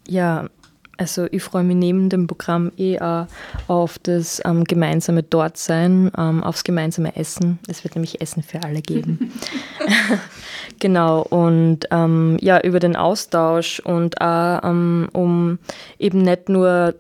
Ja, 0.10 0.50
also 0.98 1.28
ich 1.32 1.44
freue 1.44 1.64
mich 1.64 1.78
neben 1.78 2.10
dem 2.10 2.28
Programm 2.28 2.72
eh 2.76 3.00
auch 3.00 3.28
auf 3.68 4.00
das 4.00 4.42
ähm, 4.44 4.64
gemeinsame 4.66 5.24
Dortsein, 5.24 6.12
ähm, 6.18 6.44
aufs 6.44 6.64
gemeinsame 6.64 7.16
Essen. 7.16 7.60
Es 7.68 7.84
wird 7.84 7.96
nämlich 7.96 8.20
Essen 8.22 8.44
für 8.44 8.64
alle 8.64 8.82
geben. 8.82 9.32
genau, 10.80 11.22
und 11.22 11.88
ähm, 11.92 12.38
ja, 12.42 12.60
über 12.62 12.80
den 12.80 12.96
Austausch 12.96 13.80
und 13.80 14.20
auch 14.20 14.62
ähm, 14.64 15.10
um 15.14 15.60
eben 16.00 16.24
nicht 16.24 16.50
nur 16.50 16.96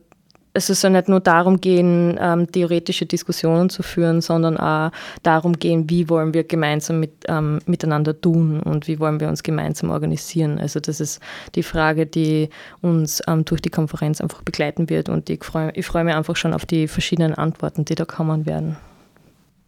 es 0.53 0.67
soll 0.67 0.91
nicht 0.91 1.07
nur 1.07 1.19
darum 1.19 1.61
gehen, 1.61 2.17
ähm, 2.19 2.51
theoretische 2.51 3.05
Diskussionen 3.05 3.69
zu 3.69 3.83
führen, 3.83 4.21
sondern 4.21 4.57
auch 4.57 4.91
darum 5.23 5.53
gehen, 5.53 5.89
wie 5.89 6.09
wollen 6.09 6.33
wir 6.33 6.43
gemeinsam 6.43 6.99
mit, 6.99 7.11
ähm, 7.27 7.59
miteinander 7.65 8.19
tun 8.19 8.61
und 8.61 8.87
wie 8.87 8.99
wollen 8.99 9.19
wir 9.19 9.29
uns 9.29 9.43
gemeinsam 9.43 9.91
organisieren. 9.91 10.59
Also 10.59 10.79
das 10.79 10.99
ist 10.99 11.19
die 11.55 11.63
Frage, 11.63 12.05
die 12.05 12.49
uns 12.81 13.21
ähm, 13.27 13.45
durch 13.45 13.61
die 13.61 13.69
Konferenz 13.69 14.21
einfach 14.21 14.41
begleiten 14.41 14.89
wird 14.89 15.09
und 15.09 15.29
ich 15.29 15.43
freue 15.43 15.71
freu 15.83 16.03
mich 16.03 16.15
einfach 16.15 16.35
schon 16.35 16.53
auf 16.53 16.65
die 16.65 16.87
verschiedenen 16.87 17.35
Antworten, 17.35 17.85
die 17.85 17.95
da 17.95 18.05
kommen 18.05 18.45
werden. 18.45 18.77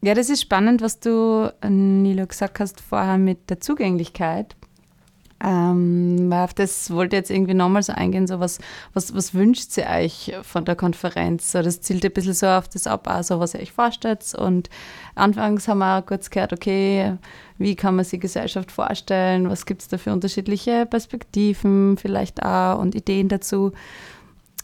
Ja, 0.04 0.16
das 0.16 0.32
ist 0.32 0.42
spannend, 0.42 0.82
was 0.82 1.00
du, 1.00 1.52
Nilo, 1.64 2.26
gesagt 2.26 2.60
hast 2.60 2.82
vorher 2.82 3.20
mit 3.20 3.52
der 3.52 3.60
Zugänglichkeit. 3.60 4.56
Ähm, 5.43 6.31
auf 6.31 6.53
das 6.53 6.91
wollte 6.91 7.15
ich 7.15 7.21
jetzt 7.21 7.31
irgendwie 7.31 7.55
nochmal 7.55 7.81
so 7.81 7.93
eingehen, 7.93 8.27
so 8.27 8.39
was, 8.39 8.60
was, 8.93 9.15
was 9.15 9.33
wünscht 9.33 9.75
ihr 9.77 9.88
euch 9.88 10.33
von 10.43 10.65
der 10.65 10.75
Konferenz? 10.75 11.51
So, 11.51 11.62
das 11.62 11.81
zielt 11.81 12.05
ein 12.05 12.12
bisschen 12.12 12.33
so 12.33 12.48
auf 12.48 12.67
das 12.67 12.86
ab, 12.86 13.07
also 13.07 13.39
was 13.39 13.55
ihr 13.55 13.62
euch 13.62 13.71
vorstellt. 13.71 14.36
Und 14.36 14.69
anfangs 15.15 15.67
haben 15.67 15.79
wir 15.79 15.98
auch 15.98 16.05
kurz 16.05 16.29
gehört, 16.29 16.53
okay, 16.53 17.17
wie 17.57 17.75
kann 17.75 17.95
man 17.95 18.05
sich 18.05 18.19
Gesellschaft 18.19 18.71
vorstellen? 18.71 19.50
Was 19.50 19.65
gibt 19.65 19.81
es 19.81 19.88
da 19.88 19.98
für 19.98 20.13
unterschiedliche 20.13 20.86
Perspektiven 20.86 21.98
vielleicht 21.98 22.43
auch 22.43 22.79
und 22.79 22.93
Ideen 22.93 23.27
dazu? 23.27 23.71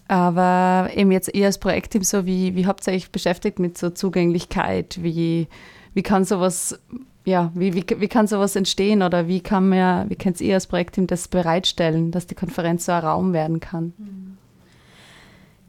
Aber 0.08 0.90
eben 0.96 1.12
jetzt 1.12 1.34
eher 1.34 1.48
als 1.48 1.58
Projektteam 1.58 2.04
so, 2.04 2.26
wie, 2.26 2.56
wie 2.56 2.68
habt 2.68 2.86
ihr 2.88 2.94
euch 2.94 3.12
beschäftigt 3.12 3.60
mit 3.60 3.78
so 3.78 3.90
Zugänglichkeit? 3.90 5.00
Wie, 5.02 5.48
wie 5.94 6.04
kann 6.04 6.24
sowas 6.24 6.80
ja, 7.28 7.52
wie, 7.56 7.74
wie, 7.74 7.86
wie 8.00 8.08
kann 8.08 8.26
sowas 8.26 8.56
entstehen 8.56 9.02
oder 9.02 9.28
wie 9.28 9.42
kann 9.42 9.68
man, 9.68 10.10
wie 10.10 10.16
könnt 10.16 10.40
ihr 10.40 10.54
als 10.54 10.66
Projektteam 10.66 11.08
das 11.08 11.28
bereitstellen, 11.28 12.10
dass 12.10 12.26
die 12.26 12.36
Konferenz 12.36 12.86
so 12.86 12.94
ein 12.94 13.04
Raum 13.04 13.34
werden 13.34 13.60
kann? 13.60 14.38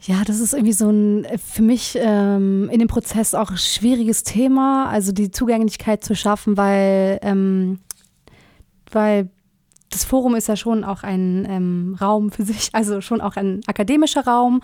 Ja, 0.03 0.23
das 0.25 0.39
ist 0.39 0.53
irgendwie 0.53 0.73
so 0.73 0.89
ein 0.89 1.27
für 1.45 1.63
mich 1.63 1.99
ähm, 2.01 2.69
in 2.71 2.79
dem 2.79 2.87
Prozess 2.87 3.35
auch 3.35 3.57
schwieriges 3.57 4.23
Thema, 4.23 4.89
also 4.89 5.11
die 5.11 5.33
Zugänglichkeit 5.33 6.05
zu 6.05 6.15
schaffen, 6.15 6.57
weil, 6.57 7.19
ähm, 7.23 7.81
weil 8.93 9.29
das 9.91 10.05
Forum 10.05 10.37
ist 10.37 10.47
ja 10.47 10.55
schon 10.55 10.85
auch 10.85 11.03
ein 11.03 11.45
ähm, 11.51 11.97
Raum 12.01 12.31
für 12.31 12.45
sich, 12.45 12.69
also 12.73 13.01
schon 13.01 13.21
auch 13.21 13.35
ein 13.35 13.63
akademischer 13.67 14.25
Raum. 14.25 14.63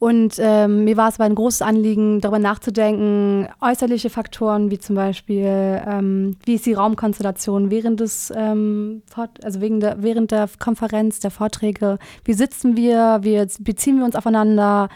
Und 0.00 0.36
ähm, 0.38 0.84
mir 0.84 0.96
war 0.96 1.10
es 1.10 1.16
aber 1.16 1.24
ein 1.24 1.34
großes 1.34 1.60
Anliegen, 1.60 2.22
darüber 2.22 2.38
nachzudenken, 2.38 3.48
äußerliche 3.60 4.08
Faktoren 4.08 4.70
wie 4.70 4.78
zum 4.78 4.96
Beispiel, 4.96 5.44
ähm, 5.44 6.38
wie 6.46 6.54
ist 6.54 6.64
die 6.64 6.72
Raumkonstellation 6.72 7.70
während 7.70 8.00
des, 8.00 8.32
ähm, 8.34 9.02
also 9.44 9.60
wegen 9.60 9.78
der, 9.78 10.02
während 10.02 10.30
der 10.30 10.48
Konferenz, 10.58 11.20
der 11.20 11.30
Vorträge, 11.30 11.98
wie 12.24 12.32
sitzen 12.32 12.78
wir, 12.78 13.18
wie 13.20 13.44
beziehen 13.62 13.98
wir 13.98 14.06
uns 14.06 14.16
aufeinander. 14.16 14.88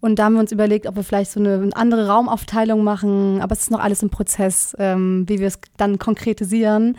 Und 0.00 0.18
da 0.18 0.24
haben 0.24 0.34
wir 0.34 0.40
uns 0.40 0.52
überlegt, 0.52 0.86
ob 0.86 0.96
wir 0.96 1.02
vielleicht 1.02 1.30
so 1.30 1.40
eine 1.40 1.70
andere 1.72 2.06
Raumaufteilung 2.06 2.84
machen, 2.84 3.40
aber 3.40 3.54
es 3.54 3.60
ist 3.60 3.70
noch 3.70 3.80
alles 3.80 4.02
im 4.02 4.10
Prozess, 4.10 4.76
ähm, 4.78 5.24
wie 5.26 5.40
wir 5.40 5.46
es 5.46 5.58
dann 5.78 5.98
konkretisieren. 5.98 6.98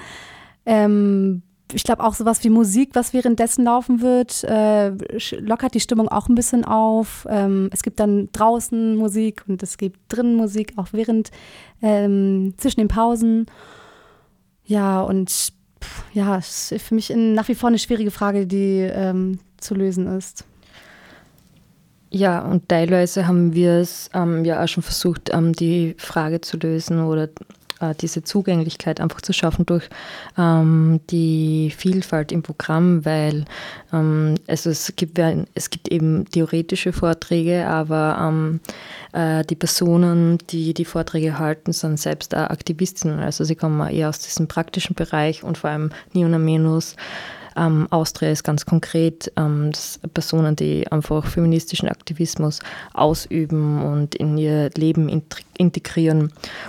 Ähm, 0.65 1.43
ich 1.73 1.83
glaube 1.83 2.03
auch 2.03 2.13
sowas 2.13 2.43
wie 2.43 2.49
Musik, 2.49 2.91
was 2.93 3.13
währenddessen 3.13 3.65
laufen 3.65 4.01
wird, 4.01 4.43
äh, 4.43 4.89
lockert 5.39 5.73
die 5.73 5.79
Stimmung 5.79 6.07
auch 6.07 6.29
ein 6.29 6.35
bisschen 6.35 6.63
auf. 6.63 7.27
Ähm, 7.29 7.69
es 7.73 7.83
gibt 7.83 7.99
dann 7.99 8.29
draußen 8.31 8.95
Musik 8.95 9.43
und 9.47 9.61
es 9.63 9.77
gibt 9.77 9.99
drinnen 10.09 10.35
Musik, 10.35 10.73
auch 10.77 10.87
während 10.91 11.31
ähm, 11.81 12.53
zwischen 12.57 12.79
den 12.79 12.87
Pausen. 12.87 13.47
Ja, 14.65 15.01
und 15.01 15.53
ja, 16.13 16.37
ist 16.37 16.73
für 16.77 16.95
mich 16.95 17.09
in, 17.11 17.33
nach 17.33 17.47
wie 17.47 17.55
vor 17.55 17.69
eine 17.69 17.79
schwierige 17.79 18.11
Frage, 18.11 18.47
die 18.47 18.79
ähm, 18.79 19.39
zu 19.57 19.75
lösen 19.75 20.07
ist. 20.07 20.45
Ja, 22.09 22.41
und 22.41 22.69
teilweise 22.69 23.27
haben 23.27 23.53
wir 23.53 23.73
es 23.73 24.09
ähm, 24.13 24.45
ja 24.45 24.63
auch 24.63 24.67
schon 24.67 24.83
versucht, 24.83 25.29
ähm, 25.33 25.51
die 25.53 25.95
Frage 25.97 26.39
zu 26.39 26.57
lösen 26.57 27.01
oder 27.03 27.27
diese 28.01 28.23
Zugänglichkeit 28.23 28.99
einfach 28.99 29.21
zu 29.21 29.33
schaffen 29.33 29.65
durch 29.65 29.89
ähm, 30.37 30.99
die 31.09 31.73
Vielfalt 31.75 32.31
im 32.31 32.43
Programm, 32.43 33.05
weil 33.05 33.45
ähm, 33.93 34.35
also 34.47 34.69
es, 34.69 34.93
gibt, 34.95 35.19
es 35.53 35.69
gibt 35.69 35.89
eben 35.89 36.25
theoretische 36.25 36.93
Vorträge, 36.93 37.67
aber 37.67 38.17
ähm, 38.21 38.59
äh, 39.13 39.43
die 39.45 39.55
Personen, 39.55 40.39
die 40.49 40.73
die 40.73 40.85
Vorträge 40.85 41.39
halten, 41.39 41.73
sind 41.73 41.99
selbst 41.99 42.35
auch 42.35 42.49
Aktivistinnen. 42.49 43.19
Also 43.19 43.43
sie 43.43 43.55
kommen 43.55 43.87
eher 43.89 44.09
aus 44.09 44.19
diesem 44.19 44.47
praktischen 44.47 44.95
Bereich 44.95 45.43
und 45.43 45.57
vor 45.57 45.69
allem 45.69 45.91
Niona 46.13 46.39
Menus 46.39 46.95
ähm, 47.57 47.87
Austria 47.89 48.31
ist 48.31 48.43
ganz 48.43 48.65
konkret 48.65 49.31
ähm, 49.35 49.71
Personen, 50.13 50.55
die 50.55 50.89
einfach 50.91 51.25
feministischen 51.25 51.89
Aktivismus 51.89 52.59
ausüben 52.93 53.81
und 53.81 54.15
in 54.15 54.37
ihr 54.37 54.69
Leben 54.75 55.09
integrieren. 55.09 55.46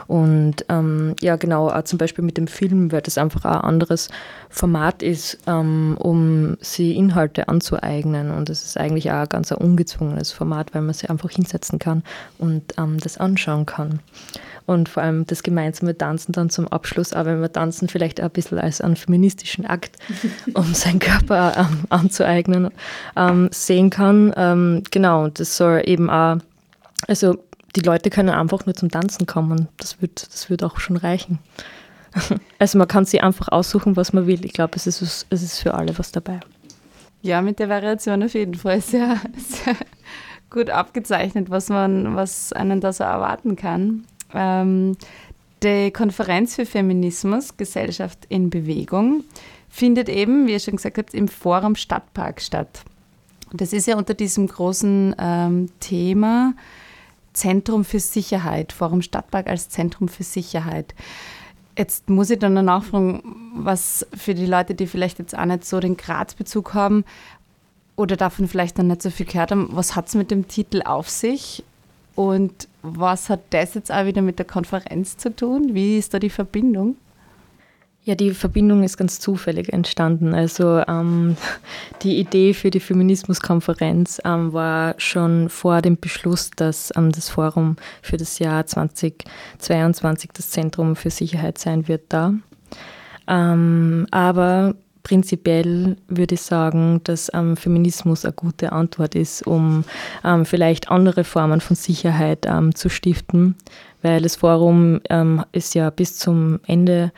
Und 0.06 0.64
ähm, 0.68 1.14
ja, 1.20 1.36
genau, 1.36 1.68
auch 1.68 1.84
zum 1.84 1.98
Beispiel 1.98 2.24
mit 2.24 2.36
dem 2.36 2.46
Film, 2.46 2.92
weil 2.92 3.02
das 3.02 3.18
einfach 3.18 3.44
ein 3.44 3.60
anderes 3.60 4.08
Format 4.50 5.02
ist, 5.02 5.38
ähm, 5.46 5.96
um 5.98 6.56
sie 6.60 6.96
Inhalte 6.96 7.48
anzueignen. 7.48 8.30
Und 8.30 8.50
es 8.50 8.64
ist 8.64 8.76
eigentlich 8.78 9.10
auch 9.10 9.22
ein 9.22 9.28
ganz 9.28 9.52
ein 9.52 9.58
ungezwungenes 9.58 10.32
Format, 10.32 10.74
weil 10.74 10.82
man 10.82 10.94
sie 10.94 11.08
einfach 11.08 11.30
hinsetzen 11.30 11.78
kann 11.78 12.02
und 12.38 12.74
ähm, 12.78 12.98
das 12.98 13.18
anschauen 13.18 13.66
kann 13.66 14.00
und 14.68 14.90
vor 14.90 15.02
allem 15.02 15.26
das 15.26 15.42
gemeinsame 15.42 15.96
Tanzen 15.96 16.32
dann 16.32 16.50
zum 16.50 16.68
Abschluss, 16.68 17.14
auch 17.14 17.24
wenn 17.24 17.40
man 17.40 17.50
Tanzen 17.50 17.88
vielleicht 17.88 18.20
auch 18.20 18.26
ein 18.26 18.32
bisschen 18.32 18.58
als 18.58 18.82
einen 18.82 18.96
feministischen 18.96 19.64
Akt, 19.64 19.96
um 20.54 20.74
seinen 20.74 20.98
Körper 20.98 21.54
ähm, 21.56 21.84
anzueignen, 21.88 22.70
ähm, 23.16 23.48
sehen 23.50 23.88
kann. 23.88 24.32
Ähm, 24.36 24.82
genau, 24.90 25.28
das 25.28 25.56
soll 25.56 25.82
eben 25.86 26.10
auch, 26.10 26.36
also 27.06 27.38
die 27.78 27.84
Leute 27.84 28.10
können 28.10 28.30
einfach 28.30 28.66
nur 28.66 28.74
zum 28.74 28.90
Tanzen 28.90 29.26
kommen, 29.26 29.68
das 29.76 30.02
wird, 30.02 30.26
das 30.32 30.50
wird 30.50 30.62
auch 30.62 30.78
schon 30.78 30.96
reichen. 30.96 31.38
Also 32.58 32.76
man 32.76 32.88
kann 32.88 33.04
sich 33.04 33.22
einfach 33.22 33.48
aussuchen, 33.48 33.94
was 33.94 34.12
man 34.12 34.26
will. 34.26 34.44
Ich 34.44 34.52
glaube, 34.52 34.72
es 34.74 34.88
ist, 34.88 35.00
es 35.30 35.42
ist 35.42 35.60
für 35.60 35.74
alle 35.74 35.96
was 35.96 36.10
dabei. 36.10 36.40
Ja, 37.22 37.40
mit 37.40 37.60
der 37.60 37.68
Variation 37.68 38.20
auf 38.24 38.34
jeden 38.34 38.54
Fall 38.54 38.80
sehr, 38.80 39.20
sehr 39.36 39.76
gut 40.50 40.68
abgezeichnet, 40.68 41.50
was 41.50 41.68
man, 41.68 42.16
was 42.16 42.52
einen 42.52 42.80
da 42.80 42.92
so 42.92 43.04
erwarten 43.04 43.54
kann. 43.54 44.04
Ähm, 44.34 44.96
die 45.62 45.92
Konferenz 45.92 46.56
für 46.56 46.66
Feminismus, 46.66 47.56
Gesellschaft 47.56 48.26
in 48.28 48.50
Bewegung, 48.50 49.22
findet 49.68 50.08
eben, 50.08 50.48
wie 50.48 50.52
ihr 50.52 50.60
schon 50.60 50.76
gesagt 50.76 50.98
habt, 50.98 51.14
im 51.14 51.28
Forum 51.28 51.76
Stadtpark 51.76 52.40
statt. 52.40 52.82
Das 53.52 53.72
ist 53.72 53.86
ja 53.86 53.96
unter 53.96 54.14
diesem 54.14 54.48
großen 54.48 55.14
ähm, 55.16 55.68
Thema 55.78 56.54
Zentrum 57.38 57.84
für 57.84 58.00
Sicherheit, 58.00 58.72
Forum 58.72 59.02
Stadtpark 59.02 59.46
als 59.46 59.68
Zentrum 59.68 60.08
für 60.08 60.24
Sicherheit. 60.24 60.94
Jetzt 61.76 62.10
muss 62.10 62.30
ich 62.30 62.40
dann 62.40 62.54
nachfragen, 62.54 63.22
was 63.54 64.06
für 64.12 64.34
die 64.34 64.46
Leute, 64.46 64.74
die 64.74 64.88
vielleicht 64.88 65.20
jetzt 65.20 65.38
auch 65.38 65.44
nicht 65.44 65.64
so 65.64 65.78
den 65.78 65.96
Graz-Bezug 65.96 66.74
haben 66.74 67.04
oder 67.94 68.16
davon 68.16 68.48
vielleicht 68.48 68.78
noch 68.78 68.84
nicht 68.84 69.02
so 69.02 69.10
viel 69.10 69.26
gehört 69.26 69.52
haben, 69.52 69.68
was 69.70 69.94
hat 69.94 70.08
es 70.08 70.16
mit 70.16 70.32
dem 70.32 70.48
Titel 70.48 70.82
auf 70.82 71.08
sich 71.08 71.62
und 72.16 72.66
was 72.82 73.30
hat 73.30 73.40
das 73.50 73.74
jetzt 73.74 73.92
auch 73.92 74.06
wieder 74.06 74.22
mit 74.22 74.40
der 74.40 74.46
Konferenz 74.46 75.16
zu 75.16 75.34
tun? 75.34 75.74
Wie 75.74 75.98
ist 75.98 76.14
da 76.14 76.18
die 76.18 76.30
Verbindung? 76.30 76.96
Ja, 78.08 78.14
die 78.14 78.30
Verbindung 78.30 78.84
ist 78.84 78.96
ganz 78.96 79.20
zufällig 79.20 79.70
entstanden. 79.70 80.34
Also 80.34 80.82
ähm, 80.88 81.36
die 82.02 82.18
Idee 82.18 82.54
für 82.54 82.70
die 82.70 82.80
Feminismuskonferenz 82.80 84.22
ähm, 84.24 84.54
war 84.54 84.94
schon 84.96 85.50
vor 85.50 85.82
dem 85.82 86.00
Beschluss, 86.00 86.50
dass 86.56 86.90
ähm, 86.96 87.12
das 87.12 87.28
Forum 87.28 87.76
für 88.00 88.16
das 88.16 88.38
Jahr 88.38 88.64
2022 88.64 90.30
das 90.32 90.48
Zentrum 90.48 90.96
für 90.96 91.10
Sicherheit 91.10 91.58
sein 91.58 91.86
wird 91.86 92.04
da. 92.08 92.32
Ähm, 93.26 94.06
aber 94.10 94.74
prinzipiell 95.02 95.98
würde 96.08 96.36
ich 96.36 96.40
sagen, 96.40 97.02
dass 97.04 97.30
ähm, 97.34 97.58
Feminismus 97.58 98.24
eine 98.24 98.32
gute 98.32 98.72
Antwort 98.72 99.16
ist, 99.16 99.46
um 99.46 99.84
ähm, 100.24 100.46
vielleicht 100.46 100.90
andere 100.90 101.24
Formen 101.24 101.60
von 101.60 101.76
Sicherheit 101.76 102.46
ähm, 102.46 102.74
zu 102.74 102.88
stiften, 102.88 103.54
weil 104.00 104.22
das 104.22 104.36
Forum 104.36 105.02
ähm, 105.10 105.44
ist 105.52 105.74
ja 105.74 105.90
bis 105.90 106.16
zum 106.16 106.60
Ende 106.66 107.12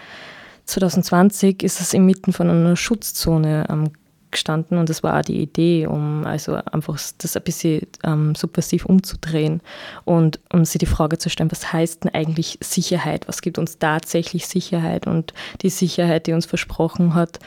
2020 0.71 1.63
ist 1.63 1.81
es 1.81 1.95
inmitten 1.95 2.33
von 2.33 2.49
einer 2.49 2.77
Schutzzone 2.77 3.67
ähm, 3.69 3.91
gestanden 4.31 4.79
und 4.79 4.89
das 4.89 5.03
war 5.03 5.19
auch 5.19 5.23
die 5.23 5.41
Idee, 5.41 5.87
um 5.87 6.25
also 6.25 6.55
einfach 6.55 6.99
das 7.19 7.37
ein 7.37 7.43
bisschen 7.43 7.87
ähm, 8.05 8.35
subversiv 8.37 8.87
umzudrehen 8.87 9.61
und 10.05 10.39
um 10.53 10.65
sich 10.65 10.79
die 10.79 10.87
Frage 10.87 11.19
zu 11.19 11.29
stellen, 11.29 11.51
was 11.51 11.73
heißt 11.73 12.05
denn 12.05 12.15
eigentlich 12.15 12.59
Sicherheit? 12.63 13.27
Was 13.27 13.43
gibt 13.43 13.59
uns 13.59 13.79
tatsächlich 13.79 14.47
Sicherheit? 14.47 15.09
Und 15.09 15.35
die 15.63 15.71
Sicherheit, 15.71 16.29
die 16.29 16.33
uns 16.33 16.47
versprochen 16.47 17.15
hat, 17.15 17.41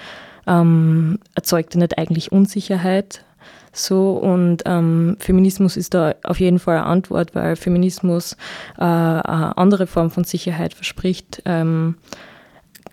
ähm, 0.46 1.20
erzeugte 1.36 1.80
nicht 1.80 1.98
eigentlich 1.98 2.34
Unsicherheit. 2.34 3.24
So 3.72 4.12
und 4.12 4.64
ähm, 4.66 5.16
Feminismus 5.20 5.78
ist 5.78 5.94
da 5.94 6.14
auf 6.24 6.40
jeden 6.40 6.60
Fall 6.60 6.78
eine 6.78 6.86
Antwort, 6.86 7.34
weil 7.34 7.56
Feminismus 7.56 8.34
äh, 8.78 8.84
eine 8.84 9.58
andere 9.58 9.88
Form 9.88 10.12
von 10.12 10.26
Sicherheit 10.26 10.74
verspricht. 10.74 11.42
Ähm, 11.46 11.96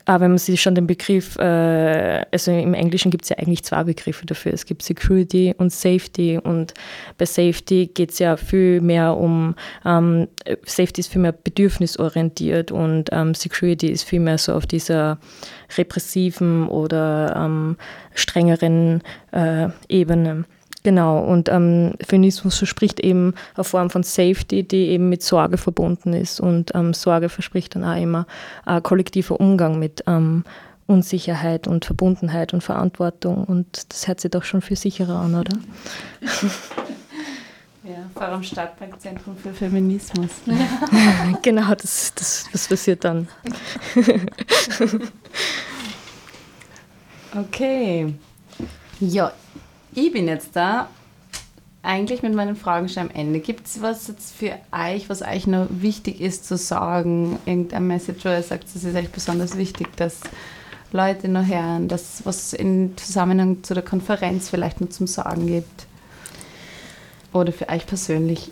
aber 0.05 0.25
wenn 0.25 0.31
man 0.33 0.39
sich 0.39 0.61
schon 0.61 0.75
den 0.75 0.87
Begriff, 0.87 1.37
äh, 1.37 2.25
also 2.33 2.51
im 2.51 2.75
Englischen 2.75 3.11
gibt 3.11 3.25
es 3.25 3.29
ja 3.31 3.39
eigentlich 3.39 3.63
zwei 3.65 3.85
Begriffe 3.85 4.27
dafür. 4.27 4.53
Es 4.53 4.65
gibt 4.65 4.83
Security 4.83 5.55
und 5.57 5.73
Safety. 5.73 6.39
Und 6.43 6.75
bei 7.19 7.27
Safety 7.27 7.91
geht 7.93 8.11
es 8.11 8.19
ja 8.19 8.37
viel 8.37 8.81
mehr 8.81 9.17
um, 9.17 9.55
ähm, 9.85 10.29
Safety 10.65 11.01
ist 11.01 11.13
viel 11.13 11.23
mehr 11.23 11.33
bedürfnisorientiert 11.33 12.73
und 12.73 13.11
ähm, 13.13 13.35
Security 13.35 13.89
ist 13.89 14.05
viel 14.05 14.21
mehr 14.21 14.39
so 14.39 14.55
auf 14.55 14.67
dieser 14.67 15.19
repressiven 15.77 16.69
oder 16.69 17.35
ähm, 17.37 17.77
strengeren 18.15 19.03
äh, 19.33 19.69
Ebene. 19.89 20.45
Genau, 20.83 21.19
und 21.19 21.51
ähm, 21.51 21.93
Feminismus 22.01 22.57
verspricht 22.59 23.01
eben 23.01 23.35
eine 23.55 23.65
Form 23.65 23.91
von 23.91 24.03
Safety, 24.03 24.63
die 24.63 24.89
eben 24.89 25.11
mit 25.11 25.23
Sorge 25.23 25.59
verbunden 25.59 26.15
ist. 26.15 26.41
Und 26.41 26.75
ähm, 26.75 26.95
Sorge 26.95 27.29
verspricht 27.29 27.75
dann 27.75 27.85
auch 27.85 28.01
immer 28.01 28.27
ein 28.65 28.83
kollektiver 28.83 29.39
Umgang 29.39 29.79
mit 29.79 30.03
ähm, 30.07 30.45
Unsicherheit 30.87 31.69
und 31.69 31.85
Verbundenheit 31.85 32.55
und 32.55 32.63
Verantwortung. 32.63 33.45
Und 33.45 33.93
das 33.93 34.09
hört 34.09 34.21
sich 34.21 34.31
doch 34.31 34.43
schon 34.43 34.63
viel 34.63 34.77
sicherer 34.77 35.17
an, 35.17 35.35
oder? 35.35 35.57
Ja, 37.83 37.97
Forum 38.15 38.43
Stadtparkzentrum 38.43 39.37
für 39.39 39.55
Feminismus. 39.55 40.31
genau, 41.43 41.75
das, 41.75 42.13
das, 42.15 42.47
das 42.53 42.69
passiert 42.69 43.03
dann. 43.05 43.27
okay. 47.35 48.15
Ja, 49.01 49.33
ich 49.95 50.13
bin 50.13 50.29
jetzt 50.29 50.55
da 50.55 50.89
eigentlich 51.83 52.23
mit 52.23 52.35
meinen 52.35 52.57
Fragen 52.57 52.89
schon 52.89 53.05
am 53.05 53.11
Ende. 53.11 53.41
Gibt 53.41 53.67
es 53.67 53.81
was 53.81 54.09
jetzt 54.09 54.35
für 54.35 54.53
euch, 54.73 55.09
was 55.09 55.23
euch 55.23 55.47
noch 55.47 55.67
wichtig 55.71 56.21
ist 56.21 56.47
zu 56.47 56.57
sagen? 56.57 57.39
Irgendein 57.47 57.87
Message, 57.87 58.25
wo 58.25 58.29
ihr 58.29 58.43
sagt, 58.43 58.65
das 58.65 58.85
ist 58.85 58.95
echt 58.95 59.13
besonders 59.13 59.57
wichtig, 59.57 59.97
dass 59.97 60.21
Leute 60.93 61.29
noch 61.29 61.47
hören, 61.47 61.89
dass 61.89 62.25
was 62.25 62.53
im 62.53 62.97
Zusammenhang 62.97 63.63
zu 63.63 63.75
der 63.75 63.83
Konferenz 63.83 64.51
vielleicht 64.51 64.81
noch 64.81 64.91
zum 64.91 65.07
Sagen 65.07 65.47
gibt? 65.47 65.87
Oder 67.33 67.53
für 67.53 67.69
euch 67.69 67.87
persönlich? 67.87 68.51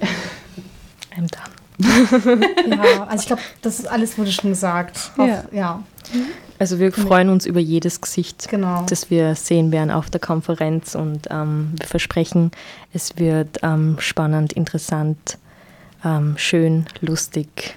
I'm 1.16 1.28
done. 1.28 1.58
ja, 1.80 3.04
also 3.04 3.22
ich 3.22 3.26
glaube, 3.26 3.42
das 3.62 3.78
ist 3.78 3.86
alles 3.86 4.16
wurde 4.18 4.32
schon 4.32 4.50
gesagt. 4.50 5.12
Auf, 5.16 5.28
ja. 5.28 5.44
ja. 5.52 5.82
Also 6.58 6.80
wir 6.80 6.90
freuen 6.90 7.28
uns 7.28 7.46
über 7.46 7.60
jedes 7.60 8.00
Gesicht, 8.00 8.48
genau. 8.48 8.84
das 8.88 9.10
wir 9.10 9.36
sehen 9.36 9.70
werden 9.70 9.90
auf 9.92 10.10
der 10.10 10.20
Konferenz 10.20 10.96
und 10.96 11.28
ähm, 11.30 11.74
wir 11.78 11.86
versprechen, 11.86 12.50
es 12.92 13.16
wird 13.16 13.58
ähm, 13.62 13.96
spannend, 14.00 14.52
interessant, 14.54 15.38
ähm, 16.04 16.34
schön, 16.36 16.86
lustig, 17.00 17.76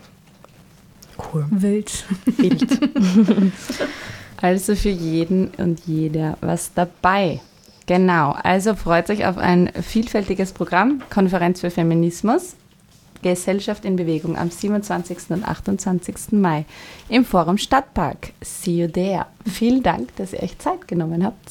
cool. 1.18 1.46
Wild. 1.52 2.06
Wild. 2.26 3.52
also 4.42 4.76
für 4.76 4.90
jeden 4.90 5.50
und 5.58 5.82
jeder 5.86 6.38
was 6.42 6.74
dabei. 6.74 7.40
Genau, 7.86 8.32
also 8.32 8.76
freut 8.76 9.10
euch 9.10 9.26
auf 9.26 9.38
ein 9.38 9.72
vielfältiges 9.80 10.54
Programm, 10.54 11.02
Konferenz 11.10 11.62
für 11.62 11.70
Feminismus. 11.70 12.56
Gesellschaft 13.22 13.86
in 13.86 13.96
Bewegung 13.96 14.38
am 14.38 14.50
27. 14.50 15.18
und 15.30 15.48
28. 15.48 16.32
Mai 16.32 16.66
im 17.10 17.26
Forum 17.26 17.58
Stadtpark. 17.58 18.34
See 18.42 18.82
you 18.82 18.88
there. 18.88 19.26
Vielen 19.46 19.84
Dank, 19.84 20.16
dass 20.16 20.34
ihr 20.34 20.44
euch 20.44 20.58
Zeit 20.60 20.88
genommen 20.88 21.24
habt. 21.24 21.50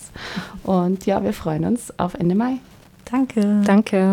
Und 0.63 1.07
ja, 1.07 1.23
wir 1.23 1.33
freuen 1.33 1.65
uns 1.65 1.93
auf 1.99 2.15
Ende 2.15 2.35
Mai. 2.35 2.59
Danke. 3.11 3.63
Danke. 3.65 4.13